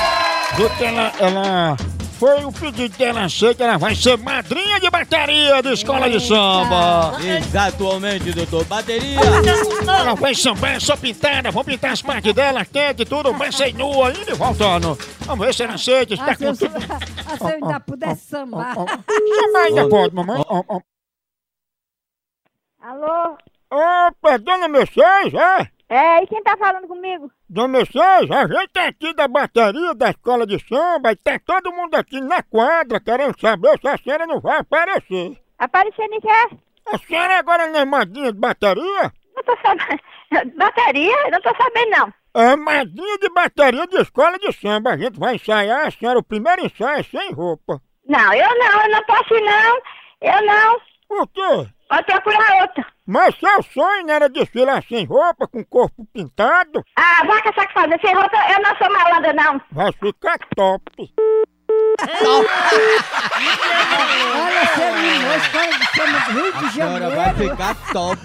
Ela, 0.59 1.13
ela 1.21 1.77
foi 2.19 2.45
o 2.45 2.51
pedido 2.51 2.99
dela 2.99 3.27
aceita, 3.27 3.63
ela 3.63 3.79
vai 3.79 3.95
ser 3.95 4.19
madrinha 4.19 4.81
de 4.81 4.91
bateria 4.91 5.63
da 5.63 5.73
escola 5.73 6.11
de 6.11 6.19
samba. 6.19 7.17
Exatamente, 7.23 8.33
doutor. 8.33 8.65
Bateria. 8.65 9.21
Ela 9.87 10.15
vai 10.17 10.35
sambar 10.35 10.81
só 10.81 10.97
pintada, 10.97 11.53
vamos 11.53 11.67
pintar 11.67 11.93
as 11.93 12.03
partes 12.03 12.35
dela, 12.35 12.65
quente 12.65 13.03
e 13.03 13.07
tudo, 13.07 13.33
vai 13.35 13.53
sair 13.53 13.73
nua, 13.73 14.11
indo 14.11 14.33
e 14.33 14.35
voltando. 14.35 14.99
Vamos 15.21 15.47
ver 15.47 15.55
se 15.55 15.63
ela 15.63 15.75
aceita, 15.75 16.15
está 16.15 16.33
Ah, 16.33 16.35
se 16.35 16.45
eu, 16.45 16.51
com 16.51 16.57
tudo. 16.57 16.75
ah, 16.91 17.37
se 17.37 17.45
eu 17.45 17.49
ainda 17.49 17.81
pudesse 17.81 18.27
sambar. 18.27 18.75
Chama 18.75 19.59
ainda 19.61 19.87
pode, 19.89 20.15
mamãe. 20.15 20.43
Alô? 22.81 23.39
Opa, 23.71 24.39
dona 24.39 24.67
Mercedes, 24.67 25.35
é? 25.35 25.78
É, 25.89 26.23
e 26.23 26.27
quem 26.27 26.43
tá 26.43 26.55
falando 26.57 26.87
comigo? 26.87 27.31
Dona 27.49 27.69
Mercedes, 27.69 28.31
a 28.31 28.47
gente 28.47 28.77
é 28.77 28.87
aqui 28.89 29.15
da 29.15 29.27
bateria 29.27 29.95
da 29.95 30.11
escola 30.11 30.47
de 30.47 30.59
samba 30.69 31.13
e 31.13 31.17
tá 31.17 31.39
todo 31.39 31.73
mundo 31.73 31.95
aqui 31.95 32.21
na 32.21 32.43
quadra 32.43 33.01
querendo 33.01 33.39
saber 33.41 33.79
se 33.81 33.89
a 33.89 33.97
senhora 33.97 34.27
não 34.27 34.39
vai 34.39 34.59
aparecer. 34.59 35.39
Aparecendo 35.59 36.13
em 36.13 36.21
quê? 36.21 36.57
A 36.93 36.99
senhora 36.99 37.39
agora 37.39 37.69
não 37.69 37.81
é 37.81 37.85
madrinha 37.87 38.33
de 38.33 38.39
bateria? 38.39 39.13
Não 39.35 39.43
tô 39.43 39.57
sabendo. 39.63 39.99
Bateria? 40.57 41.31
Não 41.31 41.41
tô 41.41 41.51
sabendo, 41.57 41.91
não. 41.91 42.15
É 42.35 42.55
madrinha 42.55 43.19
de 43.19 43.31
bateria 43.31 43.87
de 43.87 43.97
escola 44.03 44.39
de 44.39 44.53
samba. 44.53 44.91
A 44.91 44.99
gente 44.99 45.19
vai 45.19 45.37
ensaiar, 45.37 45.87
a 45.87 45.91
senhora, 45.91 46.19
o 46.19 46.23
primeiro 46.23 46.67
ensaio 46.67 47.01
é 47.01 47.03
sem 47.03 47.33
roupa. 47.33 47.81
Não, 48.07 48.33
eu 48.35 48.59
não, 48.59 48.83
eu 48.83 48.91
não 48.91 49.05
posso 49.05 49.35
ir, 49.35 49.41
não. 49.41 49.81
Eu 50.21 50.47
não. 50.47 50.81
Por 51.09 51.29
quê? 51.29 51.73
Vou 51.91 52.05
procurar 52.05 52.63
outra. 52.63 52.87
Mas 53.07 53.35
seu 53.39 53.63
sonho 53.63 54.07
não 54.07 54.15
era 54.15 54.29
desfilar 54.29 54.85
sem 54.87 55.07
roupa, 55.07 55.49
com 55.49 55.61
o 55.61 55.67
corpo 55.67 56.07
pintado? 56.13 56.85
Ah, 56.97 57.25
vaca 57.27 57.53
safada, 57.55 57.99
sem 58.05 58.15
roupa, 58.15 58.37
eu 58.53 58.63
não 58.63 58.77
sou 58.77 58.93
malandra, 58.93 59.33
não. 59.33 59.61
Vai 59.73 59.91
ficar 59.93 60.39
top. 60.55 60.83
Olha, 64.39 64.65
você 64.67 65.69
de 65.79 65.87
samba 65.97 66.21
do 66.21 66.31
Rio 66.33 66.53
de 66.53 66.65
A 66.65 66.71
senhora 66.71 67.11
vai 67.11 67.35
ficar 67.35 67.75
top. 67.93 68.21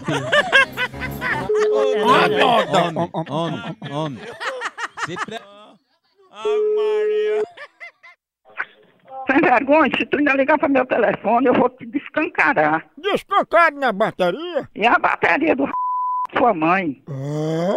Homem, 1.72 2.44
Homem, 2.44 3.10
homem, 3.30 3.76
homem. 3.92 4.24
Se 5.06 5.16
pre... 5.26 5.40
Sem 9.30 9.42
vergonha, 9.42 9.92
se 9.98 10.06
tu 10.06 10.18
ainda 10.18 10.34
ligar 10.34 10.58
para 10.58 10.70
meu 10.70 10.86
telefone, 10.86 11.48
eu 11.48 11.54
vou 11.54 11.70
te 11.70 11.86
descancarar. 11.86 12.86
Descancado 12.98 13.80
na 13.80 13.92
bateria? 13.92 14.70
E 14.76 14.86
a 14.86 14.98
bateria 15.00 15.56
do 15.56 15.68
sua 16.38 16.54
mãe. 16.54 17.02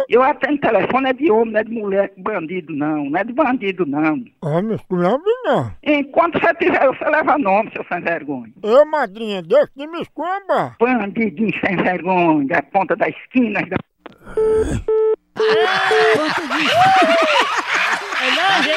Eu 0.09 0.23
atendo 0.23 0.59
telefone, 0.59 1.09
é 1.09 1.13
de 1.13 1.31
homem, 1.31 1.53
não 1.53 1.59
é 1.59 1.63
de 1.63 1.71
mulher, 1.71 2.13
bandido 2.17 2.75
não, 2.75 3.05
não 3.05 3.19
é 3.19 3.23
de 3.23 3.33
bandido 3.33 3.85
não. 3.85 4.23
Ah, 4.41 4.61
me 4.61 4.75
esculhambe 4.75 5.29
não. 5.43 5.71
Enquanto 5.83 6.39
você 6.39 6.53
tiver, 6.55 6.85
você 6.87 7.05
leva 7.05 7.37
nome, 7.37 7.71
seu 7.71 7.85
sem 7.91 8.01
vergonha. 8.01 8.51
Eu, 8.63 8.85
madrinha, 8.85 9.41
deixa 9.41 9.69
de 9.75 9.87
me 9.87 10.01
escamba. 10.01 10.75
Bandidinho 10.79 11.53
sem 11.65 11.77
vergonha, 11.77 12.47
da 12.47 12.61
ponta 12.63 12.95
da 12.95 13.07
esquina. 13.09 13.61
Da... 13.61 13.77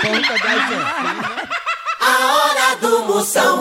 Ponta 0.02 0.38
da 0.38 0.56
esquina. 0.56 1.60
A 2.00 2.12
hora 2.35 2.76
do 2.80 3.04
Moção. 3.04 3.59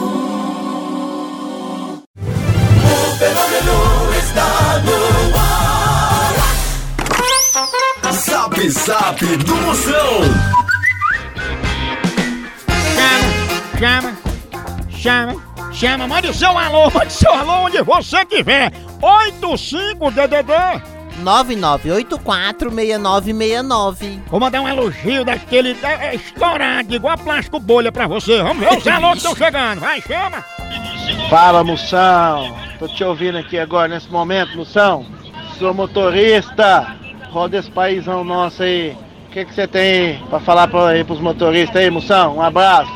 O 2.16 3.18
fenômeno 3.18 4.14
está 4.18 4.80
no 4.86 4.98
ar. 5.38 6.34
Zap 8.14 8.70
Zap 8.70 9.26
do 9.26 9.56
Moção. 9.56 10.22
Chama, 13.78 14.18
chama, 14.90 15.36
chama. 15.74 16.08
Mande 16.08 16.34
seu 16.34 16.58
alô, 16.58 16.90
mande 16.92 17.12
seu 17.12 17.34
alô 17.34 17.66
onde 17.66 17.82
você 17.82 18.22
estiver. 18.22 18.72
85DDD. 19.02 20.99
99846969. 21.20 24.20
Vou 24.28 24.40
mandar 24.40 24.62
um 24.62 24.68
elogio 24.68 25.24
daquele 25.24 25.78
é, 25.84 26.08
é, 26.08 26.16
estourado, 26.16 26.96
igual 26.96 27.16
plástico 27.18 27.60
bolha 27.60 27.92
pra 27.92 28.08
você. 28.08 28.42
Vamos 28.42 28.60
ver 28.60 28.78
os 28.78 28.84
que 28.84 28.90
estão 29.18 29.36
chegando. 29.36 29.80
Vai, 29.80 30.02
chama. 30.02 30.44
Fala, 31.30 31.64
Moção. 31.64 32.58
Tô 32.80 32.88
te 32.88 33.04
ouvindo 33.04 33.38
aqui 33.38 33.60
agora, 33.60 33.88
nesse 33.88 34.10
momento, 34.10 34.58
Moção. 34.58 35.06
Sou 35.58 35.74
motorista. 35.74 36.96
Roda 37.32 37.58
esse 37.58 37.70
paizão 37.70 38.24
nosso 38.24 38.64
aí. 38.64 38.98
O 39.28 39.32
que 39.32 39.46
que 39.46 39.54
você 39.54 39.68
tem 39.68 39.82
aí 39.82 40.18
pra 40.30 40.40
falar 40.40 40.68
pra, 40.68 40.88
aí 40.88 41.04
pros 41.04 41.20
motoristas 41.20 41.76
aí, 41.76 41.90
Moção? 41.90 42.38
Um 42.38 42.42
abraço. 42.42 42.92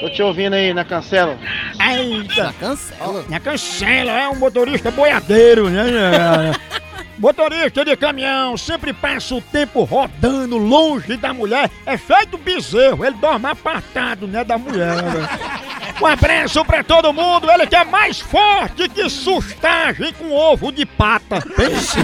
Tô 0.00 0.10
te 0.10 0.22
ouvindo 0.22 0.54
aí 0.54 0.74
na 0.74 0.84
cancela. 0.84 1.36
Eita. 1.80 2.44
Na 2.44 2.52
cancela. 2.52 3.24
Na 3.28 3.40
cancela, 3.40 4.12
é 4.12 4.28
um 4.28 4.36
motorista 4.36 4.90
boiadeiro, 4.90 5.70
né? 5.70 6.52
Motorista 7.18 7.84
de 7.84 7.96
caminhão 7.96 8.56
sempre 8.56 8.92
passa 8.92 9.34
o 9.34 9.40
tempo 9.40 9.84
rodando 9.84 10.58
longe 10.58 11.16
da 11.16 11.32
mulher. 11.32 11.70
É 11.86 11.96
feito 11.96 12.36
bezerro, 12.36 13.04
ele 13.04 13.16
dorme 13.16 13.46
apartado, 13.46 14.26
né, 14.26 14.44
da 14.44 14.58
mulher. 14.58 15.02
né? 15.02 15.28
Um 16.00 16.06
abraço 16.06 16.62
pra 16.64 16.84
todo 16.84 17.12
mundo, 17.12 17.50
ele 17.50 17.66
que 17.66 17.74
é 17.74 17.84
mais 17.84 18.20
forte 18.20 18.86
que 18.88 19.08
sustagem 19.08 20.12
com 20.12 20.30
ovo 20.30 20.70
de 20.70 20.84
pata. 20.84 21.40
Pense. 21.56 21.96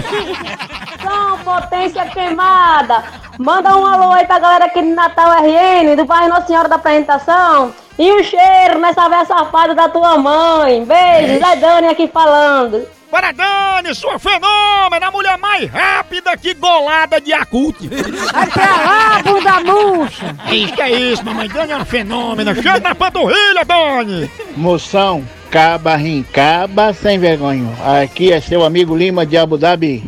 Moção, 1.03 1.37
potência 1.39 2.05
queimada. 2.07 3.03
Manda 3.37 3.77
um 3.77 3.85
alô 3.85 4.11
aí 4.13 4.25
pra 4.25 4.39
galera 4.39 4.65
aqui 4.65 4.81
do 4.81 4.95
Natal 4.95 5.31
RN, 5.43 5.95
do 5.95 6.05
bairro 6.05 6.29
Nossa 6.29 6.47
Senhora 6.47 6.67
da 6.67 6.75
Apresentação. 6.75 7.73
E 7.99 8.11
o 8.11 8.23
cheiro 8.23 8.79
nessa 8.79 9.07
véia 9.07 9.25
safada 9.25 9.75
da 9.75 9.87
tua 9.87 10.17
mãe. 10.17 10.83
Beijo, 10.83 11.45
Zé 11.45 11.55
Dani 11.57 11.87
aqui 11.87 12.07
falando. 12.07 12.87
Para 13.13 13.31
Dani, 13.31 13.93
sua 13.93 14.17
fenômena, 14.17 15.05
a 15.05 15.11
mulher 15.11 15.37
mais 15.37 15.69
rápida 15.69 16.35
que 16.35 16.55
golada 16.55 17.21
de 17.21 17.31
acute. 17.31 17.87
Vai 17.87 18.47
pra 18.47 18.65
lá, 18.65 19.21
bunda 19.21 19.59
murcha. 19.59 20.35
Isso 20.51 20.73
que 20.73 20.81
é 20.81 20.89
isso, 20.89 21.23
mamãe 21.23 21.47
Dani 21.47 21.73
é 21.73 21.75
uma 21.75 21.85
fenômena. 21.85 22.55
Chega 22.55 22.79
na 22.79 22.95
panturrilha, 22.95 23.63
Dani. 23.63 24.31
Moção, 24.57 25.23
caba, 25.51 25.95
rincaba, 25.95 26.91
sem 26.91 27.19
vergonha. 27.19 27.69
Aqui 28.01 28.33
é 28.33 28.41
seu 28.41 28.65
amigo 28.65 28.95
Lima 28.95 29.27
de 29.27 29.37
Abu 29.37 29.59
Dhabi. 29.59 30.03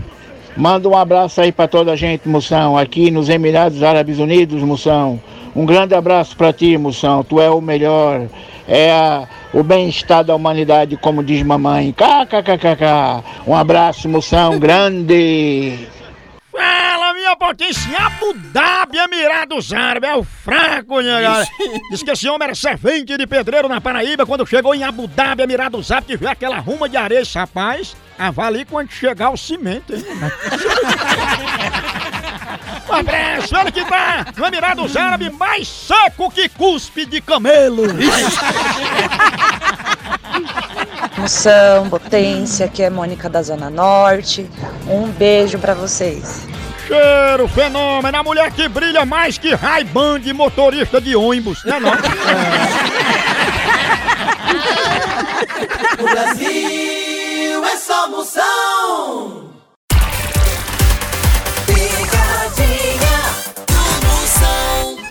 Manda 0.57 0.89
um 0.89 0.97
abraço 0.97 1.39
aí 1.41 1.51
pra 1.51 1.67
toda 1.67 1.91
a 1.91 1.95
gente, 1.95 2.27
Moção, 2.27 2.75
aqui 2.75 3.11
nos 3.11 3.29
Emirados 3.29 3.83
Árabes 3.83 4.17
Unidos, 4.17 4.63
Moção. 4.63 5.21
Um 5.55 5.63
grande 5.63 5.93
abraço 5.93 6.35
pra 6.35 6.51
ti, 6.51 6.75
Moção. 6.75 7.23
Tu 7.23 7.39
é 7.39 7.51
o 7.51 7.61
melhor. 7.61 8.25
É 8.67 9.27
o 9.53 9.63
bem-estar 9.63 10.23
da 10.23 10.35
humanidade, 10.35 10.97
como 10.97 11.23
diz 11.23 11.43
mamãe. 11.43 11.93
KKKKK. 11.93 13.23
Um 13.45 13.55
abraço, 13.55 14.09
Moção, 14.09 14.57
grande. 14.59 15.87
Fala, 16.51 17.13
minha 17.13 17.35
potência, 17.35 17.97
Abu 17.97 18.33
Dhabi, 18.33 18.97
Emirados 18.97 19.71
Árabes, 19.71 20.09
é 20.09 20.15
o 20.15 20.23
fraco, 20.23 20.99
né, 21.01 21.21
galera? 21.21 21.47
Diz 21.91 22.01
que 22.01 22.11
esse 22.11 22.27
homem 22.27 22.45
era 22.45 22.55
servente 22.55 23.15
de 23.17 23.27
pedreiro 23.27 23.67
na 23.67 23.79
Paraíba, 23.79 24.25
quando 24.25 24.47
chegou 24.47 24.73
em 24.73 24.83
Abu 24.83 25.05
Dhabi, 25.07 25.43
Emirados 25.43 25.91
Árabes, 25.91 26.19
viu 26.19 26.29
aquela 26.29 26.59
ruma 26.59 26.89
de 26.89 26.97
areia, 26.97 27.21
esse 27.21 27.37
rapaz, 27.37 27.95
avalie 28.17 28.65
quando 28.65 28.89
chegar 28.89 29.29
o 29.29 29.37
cimento, 29.37 29.93
hein? 29.93 30.03
Um 32.89 32.93
abraço, 32.93 33.55
ele 33.55 33.71
que 33.71 33.83
tá 33.85 34.25
no 34.35 34.45
Emirados 34.45 34.95
Árabes 34.95 35.31
mais 35.33 35.67
seco 35.67 36.29
que 36.29 36.47
cuspe 36.49 37.05
de 37.05 37.19
camelo. 37.21 37.83
Moção, 41.17 41.89
potência, 41.89 42.65
aqui 42.65 42.83
é 42.83 42.89
Mônica 42.89 43.29
da 43.29 43.41
Zona 43.41 43.69
Norte. 43.69 44.49
Um 44.87 45.07
beijo 45.07 45.57
pra 45.57 45.73
vocês. 45.73 46.45
Cheiro, 46.85 47.47
fenômeno, 47.47 48.17
a 48.17 48.23
mulher 48.23 48.51
que 48.51 48.67
brilha 48.67 49.05
mais 49.05 49.37
que 49.37 49.55
Ray-Ban 49.55 50.19
de 50.19 50.33
motorista 50.33 51.01
de 51.01 51.15
ônibus, 51.15 51.63
né 51.63 51.79
não? 51.79 51.91
O 55.97 56.03
Brasil 56.03 57.65
é 57.65 57.77
só 57.77 58.09
moção. 58.09 58.84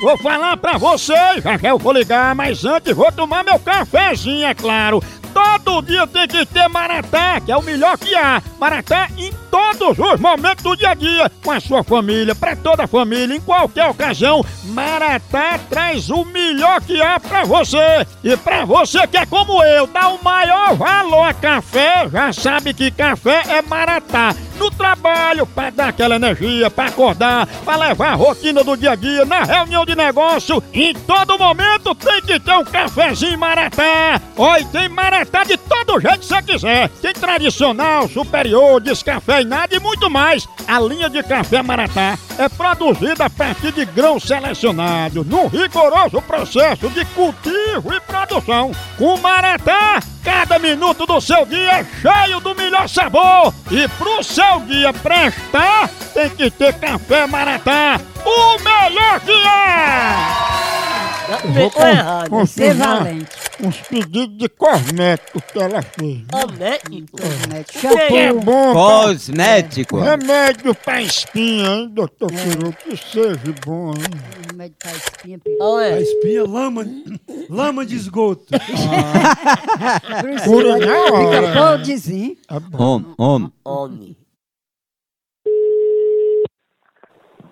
Vou 0.04 0.18
falar 0.18 0.54
pra 0.58 0.76
vocês, 0.76 1.42
já 1.42 1.56
já 1.56 1.68
eu 1.70 1.78
vou 1.78 1.90
ligar, 1.90 2.34
mas 2.34 2.62
antes 2.62 2.94
vou 2.94 3.10
tomar 3.10 3.42
meu 3.42 3.58
cafezinho, 3.58 4.46
é 4.46 4.52
claro. 4.52 5.02
Todo 5.32 5.80
dia 5.80 6.06
tem 6.06 6.28
que 6.28 6.44
ter 6.44 6.68
Maratá, 6.68 7.40
que 7.40 7.50
é 7.50 7.56
o 7.56 7.62
melhor 7.62 7.96
que 7.96 8.14
há. 8.14 8.42
Maratá 8.60 9.08
em 9.16 9.32
todos 9.50 9.98
os 9.98 10.20
momentos 10.20 10.62
do 10.62 10.76
dia 10.76 10.90
a 10.90 10.94
dia, 10.94 11.32
com 11.42 11.50
a 11.50 11.58
sua 11.58 11.82
família, 11.82 12.34
pra 12.34 12.54
toda 12.54 12.84
a 12.84 12.86
família, 12.86 13.34
em 13.34 13.40
qualquer 13.40 13.88
ocasião. 13.88 14.44
Maratá 14.64 15.58
traz 15.70 16.10
o 16.10 16.22
melhor 16.26 16.82
que 16.82 17.00
há 17.00 17.18
pra 17.18 17.44
você. 17.44 18.06
E 18.22 18.36
pra 18.36 18.66
você 18.66 19.06
que 19.06 19.16
é 19.16 19.24
como 19.24 19.64
eu, 19.64 19.86
dá 19.86 20.08
o 20.08 20.22
maior 20.22 20.74
valor 20.74 21.28
a 21.28 21.32
café, 21.32 22.10
já 22.12 22.30
sabe 22.30 22.74
que 22.74 22.90
café 22.90 23.42
é 23.48 23.62
Maratá. 23.62 24.36
No 24.58 24.70
trabalho, 24.70 25.46
pra 25.46 25.70
dar 25.70 25.88
aquela 25.88 26.16
energia, 26.16 26.70
pra 26.70 26.86
acordar, 26.86 27.46
pra 27.64 27.76
levar 27.76 28.12
a 28.12 28.14
rotina 28.14 28.62
do 28.62 28.76
dia 28.76 28.92
a 28.92 28.94
dia, 28.94 29.24
na 29.24 29.42
reunião 29.42 29.84
de 29.84 29.96
negócio, 29.96 30.62
em 30.72 30.94
todo 30.94 31.38
momento 31.38 31.94
tem 31.94 32.22
que 32.22 32.38
ter 32.38 32.52
um 32.52 32.64
cafezinho 32.64 33.38
Maratá. 33.38 34.20
Olha, 34.36 34.64
tem 34.66 34.88
Maratá 34.88 35.44
de 35.44 35.56
todo 35.56 36.00
jeito 36.00 36.20
que 36.20 36.26
você 36.26 36.42
quiser. 36.42 36.88
Tem 36.88 37.12
tradicional, 37.12 38.08
superior, 38.08 38.80
descafeinado 38.80 39.74
e 39.74 39.80
muito 39.80 40.08
mais. 40.08 40.46
A 40.66 40.80
linha 40.80 41.10
de 41.10 41.22
café 41.22 41.62
Maratá 41.62 42.18
é 42.38 42.48
produzida 42.48 43.26
a 43.26 43.30
partir 43.30 43.72
de 43.72 43.84
grãos 43.84 44.24
selecionados, 44.24 45.26
num 45.26 45.46
rigoroso 45.46 46.20
processo 46.22 46.88
de 46.90 47.04
cultivo 47.06 47.92
e 47.92 48.00
produção. 48.00 48.72
Com 48.98 49.16
Maratá, 49.18 50.00
cada 50.22 50.58
minuto 50.58 51.06
do 51.06 51.20
seu 51.20 51.44
dia 51.46 51.80
é 51.80 51.86
cheio 52.00 52.40
do 52.40 52.54
melhor 52.54 52.88
sabor. 52.88 53.52
E 53.70 53.88
pro 53.88 54.22
seu 54.22 54.60
dia 54.60 54.92
prestar, 54.92 55.88
tem 56.12 56.30
que 56.30 56.50
ter 56.50 56.74
café 56.74 57.26
Maratá, 57.26 58.00
o 58.24 58.58
melhor 58.62 59.20
que 59.20 59.32
é! 59.32 60.53
Ficou 61.54 61.86
errado, 61.86 62.24
ser 62.46 62.74
confirmar 62.74 62.98
valente. 63.04 63.36
Uns 63.62 63.76
pedidos 63.82 64.36
de 64.38 64.48
cosmético 64.48 65.40
que 65.40 65.58
ela 65.58 65.80
fez. 65.82 66.22
Cosmético? 66.30 67.16
Que 68.08 68.16
é 68.16 68.32
bom. 68.32 68.72
pra- 68.72 69.06
Cosmético. 69.06 70.00
Remédio 70.00 70.74
pra 70.74 71.00
espinha, 71.02 71.66
hein, 71.68 71.88
doutor 71.92 72.30
Peru? 72.32 72.72
Que 72.72 72.96
seja 72.96 73.38
bom, 73.64 73.90
hein? 73.92 74.02
Remédio 74.50 74.76
pra 74.78 74.90
espinha, 74.92 75.40
A 75.94 76.00
espinha, 76.00 76.44
lama, 76.44 76.84
lama 77.48 77.86
de 77.86 77.94
esgoto. 77.96 78.46
Cura 80.44 80.76
na 80.78 80.98
hora. 80.98 81.42
Fica 81.46 81.52
podrezinho. 81.70 82.36
Homem, 82.76 83.14
homem. 83.16 83.52
Homem. 83.64 84.16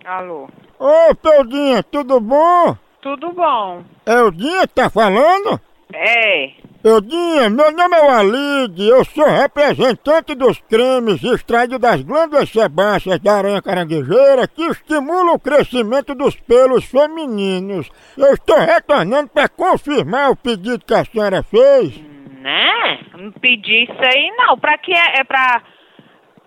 Alô, 0.05 0.49
Ô, 0.81 1.15
Peudinha, 1.15 1.81
tudo 1.85 2.19
bom? 2.21 2.77
Tudo 3.03 3.33
bom? 3.33 3.83
É 4.07 4.23
o 4.23 4.31
Dinha 4.31 4.63
que 4.67 4.75
tá 4.75 4.89
falando? 4.89 5.61
É, 5.95 6.51
Eudinha, 6.83 7.49
meu 7.51 7.71
nome 7.71 7.95
é 7.95 8.01
Walid, 8.01 8.83
eu 8.89 9.05
sou 9.05 9.25
representante 9.27 10.35
dos 10.35 10.59
cremes 10.69 11.23
extraídos 11.23 11.79
das 11.79 12.01
glândulas 12.01 12.49
sebáceas 12.49 13.21
da 13.21 13.35
aranha 13.37 13.61
caranguejeira 13.63 14.49
que 14.49 14.65
estimulam 14.65 15.35
o 15.35 15.39
crescimento 15.39 16.15
dos 16.15 16.35
pelos 16.35 16.85
femininos. 16.87 17.89
Eu 18.17 18.33
estou 18.35 18.59
retornando 18.59 19.29
para 19.29 19.49
confirmar 19.49 20.31
o 20.31 20.37
pedido 20.37 20.85
que 20.85 20.95
a 20.95 21.05
senhora 21.05 21.43
fez. 21.43 22.01
né? 22.41 22.99
Não 23.17 23.31
pedi 23.33 23.85
isso 23.85 23.93
aí 24.03 24.33
não. 24.37 24.59
Pra 24.59 24.77
que 24.79 24.93
é? 24.93 25.21
É 25.21 25.25
pra. 25.25 25.63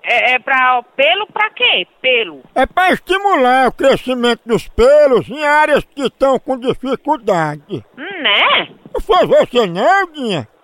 É, 0.07 0.33
é 0.33 0.39
pra 0.39 0.83
pelo 0.95 1.27
pra 1.27 1.49
quê? 1.49 1.87
Pelo. 2.01 2.41
É 2.53 2.65
para 2.65 2.93
estimular 2.93 3.67
o 3.67 3.71
crescimento 3.71 4.41
dos 4.45 4.67
pelos 4.67 5.29
em 5.29 5.43
áreas 5.43 5.83
que 5.83 6.03
estão 6.03 6.39
com 6.39 6.59
dificuldade. 6.59 7.83
Né? 7.97 8.69
Não 8.93 9.01
foi 9.01 9.25
você 9.25 9.65
não? 9.65 10.05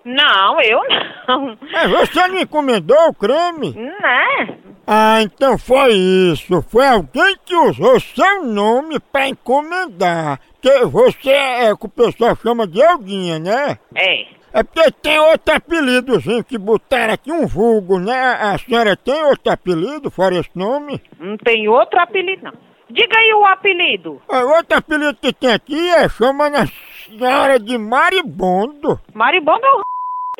Não, 0.04 0.60
eu 0.60 0.80
não. 1.28 1.58
Mas 1.72 1.90
você 1.90 2.26
não 2.28 2.38
encomendou 2.38 3.08
o 3.08 3.14
creme? 3.14 3.72
Né? 3.72 4.58
Ah, 4.86 5.22
então 5.22 5.56
foi 5.56 5.92
isso. 5.92 6.62
Foi 6.68 6.86
alguém 6.86 7.36
que 7.44 7.54
usou 7.54 8.00
seu 8.00 8.44
nome 8.44 8.98
pra 8.98 9.28
encomendar. 9.28 10.40
Que 10.60 10.84
você 10.86 11.30
é 11.30 11.72
o 11.72 11.76
que 11.76 11.86
o 11.86 11.88
pessoal 11.88 12.36
chama 12.36 12.66
de 12.66 12.80
Eudinha, 12.80 13.38
né? 13.38 13.78
É. 13.94 14.26
É 14.54 14.62
porque 14.62 14.90
tem 15.02 15.18
outro 15.18 15.54
apelidozinho 15.54 16.44
que 16.44 16.58
botaram 16.58 17.14
aqui, 17.14 17.32
um 17.32 17.46
vulgo, 17.46 17.98
né? 17.98 18.14
A 18.14 18.58
senhora 18.58 18.96
tem 18.96 19.24
outro 19.24 19.50
apelido 19.52 20.10
fora 20.10 20.38
esse 20.38 20.50
nome? 20.54 21.00
Não 21.18 21.36
tem 21.38 21.66
outro 21.68 21.98
apelido 21.98 22.44
não. 22.44 22.52
Diga 22.90 23.18
aí 23.18 23.32
o 23.32 23.46
apelido. 23.46 24.20
Ah, 24.28 24.44
outro 24.44 24.76
apelido 24.76 25.16
que 25.16 25.32
tem 25.32 25.50
aqui 25.50 25.88
é 25.88 26.06
chamando 26.10 26.56
a 26.56 26.66
senhora 26.66 27.58
de 27.58 27.78
Maribondo. 27.78 29.00
Maribondo 29.14 29.64
é 29.64 29.72
o 29.72 29.82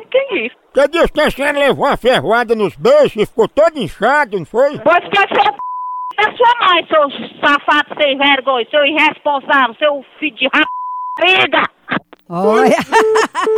que 0.10 0.18
é 0.18 0.46
isso? 0.46 0.56
Você 0.74 0.88
disse 0.88 1.12
que 1.12 1.20
a 1.20 1.30
senhora 1.30 1.58
levou 1.58 1.86
uma 1.86 1.96
ferroada 1.96 2.54
nos 2.54 2.76
beijos 2.76 3.16
e 3.16 3.26
ficou 3.26 3.48
todo 3.48 3.78
inchado, 3.78 4.38
não 4.38 4.44
foi? 4.44 4.78
Pois 4.80 5.00
que 5.08 5.16
você 5.16 5.40
é 5.40 6.24
da 6.24 6.32
sua 6.36 6.66
mãe, 6.66 6.86
seu 6.86 7.10
safado 7.40 7.94
sem 7.98 8.18
vergonha, 8.18 8.66
seu 8.70 8.84
irresponsável, 8.84 9.74
seu 9.78 10.04
filho 10.18 10.36
de 10.36 10.48
rapariga. 10.52 11.62
Olha! 12.28 12.76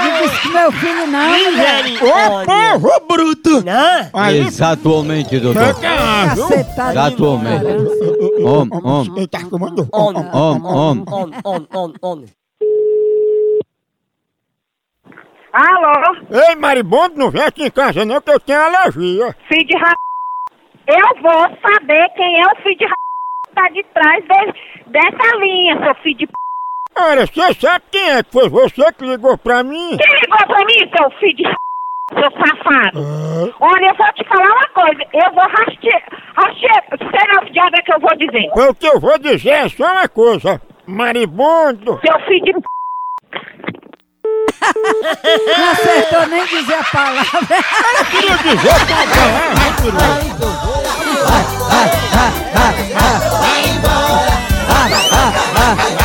Não 0.00 0.22
disse 0.22 0.40
que 0.42 0.48
meu 0.48 0.72
filho 0.72 1.06
não, 1.06 1.28
mulher. 1.28 1.84
Ô, 2.02 2.44
povo 2.44 3.00
bruto! 3.08 3.64
Aí- 4.12 4.40
Exatamente, 4.40 5.38
doutor. 5.40 5.74
Cacetado. 5.80 6.92
Exatamente. 6.94 8.42
Homem, 8.44 8.80
homem. 8.84 9.12
Ele 9.16 9.26
tá 9.28 9.44
comando. 9.44 9.88
Homem, 9.92 10.24
homem. 10.32 11.04
On, 11.44 11.66
on, 11.74 11.92
on. 12.02 12.24
Alô? 15.52 16.16
Ei, 16.30 16.54
Maribondo, 16.56 17.16
não 17.18 17.30
vem 17.30 17.42
aqui 17.42 17.64
em 17.66 17.70
casa 17.70 18.04
não 18.04 18.20
que 18.20 18.30
eu 18.30 18.38
tenho 18.40 18.60
alergia. 18.60 19.34
Filho 19.48 19.66
de 19.66 19.76
rap... 19.76 19.96
Eu 20.86 21.22
vou 21.22 21.42
saber 21.60 22.08
quem 22.16 22.40
é 22.40 22.44
o 22.46 22.56
filho 22.62 22.78
de 22.78 22.86
que 22.86 23.54
tá 23.54 23.68
de 23.70 23.82
trás 23.92 24.22
de- 24.24 24.90
dessa 24.92 25.36
linha, 25.38 25.76
seu 25.84 25.94
filho 26.02 26.18
de 26.18 26.26
p... 26.26 26.32
Olha, 27.02 27.26
você 27.26 27.54
sabe 27.54 27.84
quem 27.90 28.10
é? 28.10 28.22
Que 28.22 28.30
foi 28.30 28.48
você 28.48 28.92
que 28.92 29.04
ligou 29.06 29.38
pra 29.38 29.62
mim? 29.62 29.96
Quem 29.96 30.20
ligou 30.20 30.46
pra 30.46 30.64
mim, 30.66 30.90
seu 30.96 31.10
filho 31.18 31.36
de 31.36 31.44
seu 32.12 32.30
safado? 32.32 32.98
Ah. 32.98 33.48
Olha, 33.60 33.86
eu 33.86 33.94
vou 33.94 34.12
te 34.12 34.24
falar 34.28 34.50
uma 34.52 34.68
coisa. 34.68 35.02
Eu 35.14 35.32
vou 35.32 35.44
rastear. 35.44 36.02
Rastear. 36.36 36.84
Será 36.98 37.42
o 37.42 37.52
diabo 37.52 37.76
é 37.76 37.82
que 37.82 37.92
eu 37.94 38.00
vou 38.00 38.16
dizer? 38.16 38.50
O 38.54 38.74
que 38.74 38.86
eu 38.86 39.00
vou 39.00 39.18
dizer 39.18 39.50
é 39.50 39.68
só 39.68 39.90
uma 39.92 40.08
coisa. 40.08 40.60
Maribondo. 40.86 42.00
Seu 42.04 42.20
filho 42.26 42.44
de. 42.44 42.52
Não 45.56 45.70
acertou 45.70 46.26
nem 46.26 46.44
dizer 46.46 46.74
a 46.74 46.84
palavra. 46.84 47.56
Eu 47.98 48.04
queria 48.06 48.36
dizer 48.36 48.70
a 48.70 48.86
palavra. 48.86 49.54
Vai, 51.30 51.48
vai, 51.70 51.88
vai, 52.10 52.30
vai, 52.52 52.72
vai, 52.72 52.72
vai, 52.72 52.90
vai, 52.90 53.18
vai, 53.80 54.10
vai, 54.66 54.90
vai, 55.10 55.76
vai, 55.76 55.99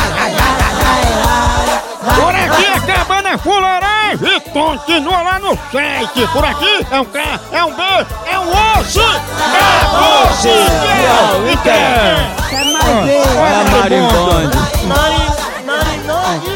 Continua 4.66 5.22
lá 5.22 5.38
no 5.38 5.56
site. 5.70 6.26
Por 6.32 6.44
aqui 6.44 6.84
é 6.90 7.00
um 7.00 7.04
K, 7.04 7.40
é 7.52 7.64
um 7.64 7.72
B, 7.72 7.82
é 8.26 8.38
um 8.40 8.50
osso. 8.50 9.00
É 9.00 10.26
osso. 10.26 10.48
É 10.48 11.36
o 11.36 11.62
Quer 12.50 12.64
mais? 12.64 12.84
É 12.84 13.70
marimbonde. 13.70 14.56
Nariz, 14.88 15.36
nariz. 15.64 16.55